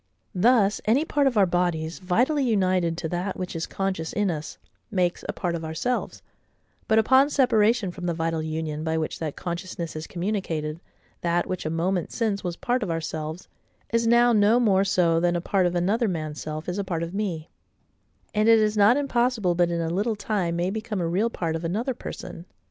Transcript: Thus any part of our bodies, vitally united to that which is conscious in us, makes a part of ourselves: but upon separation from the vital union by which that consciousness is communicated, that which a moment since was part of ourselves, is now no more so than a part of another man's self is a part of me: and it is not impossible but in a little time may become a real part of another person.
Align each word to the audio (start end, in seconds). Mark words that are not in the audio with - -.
Thus 0.33 0.81
any 0.85 1.05
part 1.05 1.27
of 1.27 1.37
our 1.37 1.45
bodies, 1.45 1.99
vitally 1.99 2.43
united 2.43 2.97
to 2.97 3.09
that 3.09 3.37
which 3.37 3.55
is 3.55 3.67
conscious 3.67 4.11
in 4.11 4.31
us, 4.31 4.57
makes 4.89 5.23
a 5.29 5.31
part 5.31 5.53
of 5.53 5.63
ourselves: 5.63 6.23
but 6.87 6.97
upon 6.97 7.29
separation 7.29 7.91
from 7.91 8.07
the 8.07 8.13
vital 8.15 8.41
union 8.41 8.83
by 8.83 8.97
which 8.97 9.19
that 9.19 9.35
consciousness 9.35 9.95
is 9.95 10.07
communicated, 10.07 10.79
that 11.21 11.45
which 11.45 11.67
a 11.67 11.69
moment 11.69 12.11
since 12.11 12.43
was 12.43 12.55
part 12.55 12.81
of 12.81 12.89
ourselves, 12.89 13.47
is 13.93 14.07
now 14.07 14.33
no 14.33 14.59
more 14.59 14.83
so 14.83 15.19
than 15.19 15.35
a 15.35 15.39
part 15.39 15.67
of 15.67 15.75
another 15.75 16.07
man's 16.07 16.41
self 16.41 16.67
is 16.67 16.79
a 16.79 16.83
part 16.83 17.03
of 17.03 17.13
me: 17.13 17.51
and 18.33 18.49
it 18.49 18.57
is 18.57 18.75
not 18.75 18.97
impossible 18.97 19.53
but 19.53 19.69
in 19.69 19.81
a 19.81 19.87
little 19.91 20.15
time 20.15 20.55
may 20.55 20.71
become 20.71 20.99
a 20.99 21.05
real 21.07 21.29
part 21.29 21.55
of 21.55 21.63
another 21.63 21.93
person. 21.93 22.47